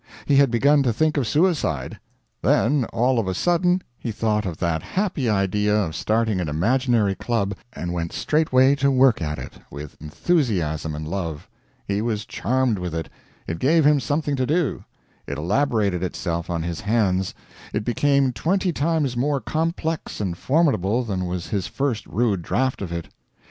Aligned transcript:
He 0.25 0.37
had 0.37 0.49
begun 0.49 0.81
to 0.81 0.91
think 0.91 1.15
of 1.15 1.27
suicide. 1.27 1.99
Then 2.41 2.85
all 2.85 3.19
of 3.19 3.27
a 3.27 3.35
sudden 3.35 3.83
he 3.99 4.11
thought 4.11 4.47
of 4.47 4.57
that 4.57 4.81
happy 4.81 5.29
idea 5.29 5.75
of 5.75 5.95
starting 5.95 6.39
an 6.41 6.49
imaginary 6.49 7.13
club, 7.13 7.53
and 7.73 7.93
went 7.93 8.11
straightway 8.11 8.73
to 8.77 8.89
work 8.89 9.21
at 9.21 9.37
it, 9.37 9.53
with 9.69 9.97
enthusiasm 10.01 10.95
and 10.95 11.07
love. 11.07 11.47
He 11.87 12.01
was 12.01 12.25
charmed 12.25 12.79
with 12.79 12.95
it; 12.95 13.09
it 13.45 13.59
gave 13.59 13.85
him 13.85 13.99
something 13.99 14.35
to 14.37 14.47
do. 14.47 14.85
It 15.27 15.37
elaborated 15.37 16.01
itself 16.01 16.49
on 16.49 16.63
his 16.63 16.81
hands; 16.81 17.35
it 17.71 17.85
became 17.85 18.33
twenty 18.33 18.73
times 18.73 19.15
more 19.15 19.39
complex 19.39 20.19
and 20.19 20.35
formidable 20.35 21.03
than 21.03 21.27
was 21.27 21.49
his 21.49 21.67
first 21.67 22.07
rude 22.07 22.41
draft 22.41 22.81
of 22.81 22.91
it. 22.91 23.09